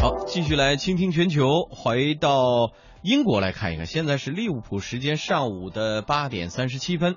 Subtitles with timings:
[0.00, 3.84] 好，继续来倾听全球，回到英国来看一看。
[3.84, 7.16] 现在是利物浦时间上午的八点三十七分。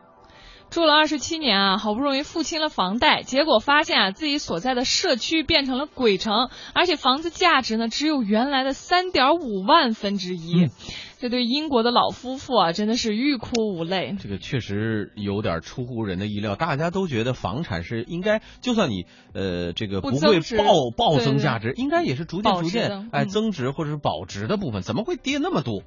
[0.74, 10.70] 住了二十七年啊，好不容易付清了房贷，结果发现啊，自己所在的社区变成了鬼城，而且房子价值呢只有原来的三点五万分之一。
[11.20, 14.16] 这对英国的老夫妇啊，真的是欲哭无泪。
[14.20, 19.06] 这个确实有点出乎人的意料，大家都觉得房产是应该，就算你
[19.36, 25.84] 呃这个不会暴暴增价值，应该也是逐渐逐渐哎增值或者是保值的部分，怎么会跌那么多？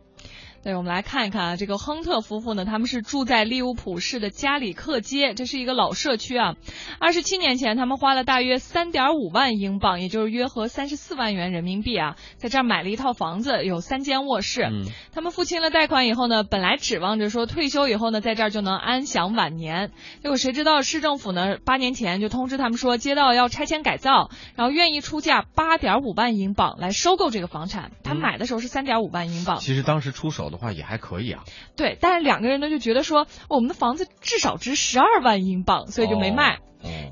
[0.67, 6.57] 对，我们来看一看啊，这个亨特夫妇呢，他们是住在利物浦市的加里克街，这是一个老社区啊。
[6.99, 14.63] 二十七年前，他们花了大约三点五万英镑，也就是约合三十四万元人民币啊，在这儿买了一套房子，有三间卧室。
[14.63, 19.93] 嗯，他们付清了贷款以后呢，本来指望着说退休以后呢，在这儿就能安享晚年。
[20.21, 27.93] 结果谁知道市政府呢，八年前就通知他们说，街道要拆迁改造，然后愿意出价八点五万英镑来收购这个房产。
[28.03, 29.61] 他买的时候是三点五万英镑。
[29.61, 30.56] 其实当时出手的。
[30.57, 31.45] 的话也还可以啊，
[31.77, 36.59] 对，但是两个人呢就觉得说我们的房子至少值十二万英镑，所以就没卖。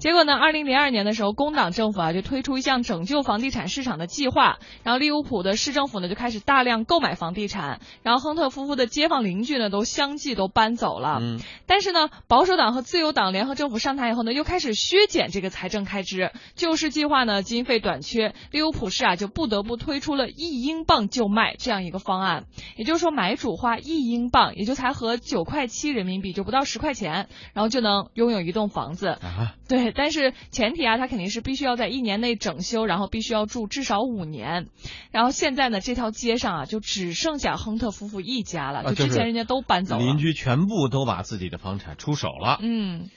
[0.00, 0.34] 结果呢？
[0.34, 11.18] 二零零二年的时候，工党政府啊就推出一项拯救房地产市场的计划，然后利物浦的市政府呢就开始大量购买房地产，然后亨特夫妇的街坊邻居呢都相继都搬走了。
[11.20, 11.40] 嗯。
[11.66, 22.44] 但是呢，保守党和自由党联合政府上台以后呢，又开始削减这个财政开支，救市计划呢经费短缺，利物浦市啊就不得不推出了一英镑就卖这样一个方案，
[22.76, 29.08] 也就是说买主花一英镑，也就才合九块七人民币，就不到十块钱，然后就能拥有一栋房子。
[29.08, 29.54] 啊。
[29.66, 34.68] 对，但是前提啊，他肯定是必须要在一年内整修，然后必须要住至少五年。
[35.10, 42.58] 然后现在呢，这条街上啊，就只剩下亨特夫妇一家了，就之前人家都搬走了，邻居全部都把自己的房产出手了。
[42.60, 43.08] 嗯，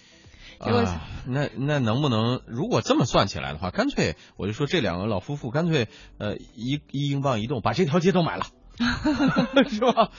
[0.59, 0.83] 结果
[1.25, 5.87] 那那能不能，如果这么算起来的话，干脆我就说这两个老夫妇干脆
[6.17, 8.45] 呃一一英镑一栋把这条街都买了。
[9.67, 10.11] 是吧？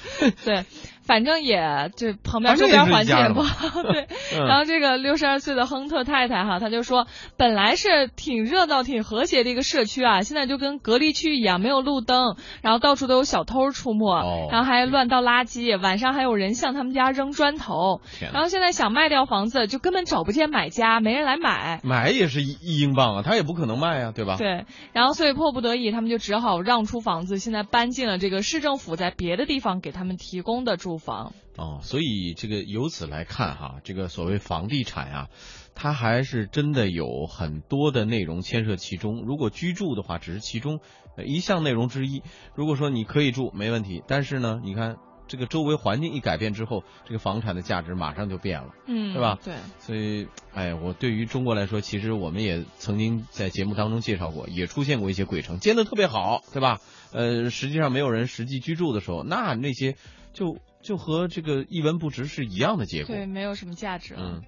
[0.44, 0.64] 对，
[1.08, 3.82] 反正也这旁边周边环境也不好。
[3.90, 4.06] 对，
[4.46, 7.06] 然后这个六十二岁的亨特太太哈，她就说，
[7.38, 18.02] 本来是挺热闹、挺和谐的一个社区啊，现在就跟隔离区一样，没有路灯，然后到处都有小偷出没，然后还乱倒垃圾，晚上还有人向他们家扔砖头。
[18.32, 21.80] 然后现在想卖掉房子，就根本找不见买家，没人来买。
[21.84, 24.36] 买也是一一英镑啊，他也不可能卖啊，对吧？
[24.36, 28.42] 对，然后所以迫不得已，他们就只好让出房子，现在搬进了这个。
[28.48, 35.28] 市政府在别的地方给他们提供的住房哦，所以这个由此来看哈，这个所谓房地产啊，
[35.74, 39.22] 它还是真的有很多的内容牵涉其中。
[39.24, 40.80] 如果居住的话，只是其中
[41.24, 42.22] 一项内容之一。
[42.54, 44.02] 如果说你可以住，没问题。
[44.06, 49.38] 但是呢，你看这个周围环境一改变之后，这个房产的价值马上就变了，嗯，是吧？
[49.44, 49.54] 对。
[49.80, 56.78] 所以，哎，我对于中国来说，其实我们也曾经在节目当中介绍过，也出现过一些鬼城，建的特别好，对吧？
[57.12, 59.96] 呃，实际上没有人实际居住的时候，那那些
[60.32, 64.42] 就就和这个一文不值是一样的结果，对，没有什么价值嗯。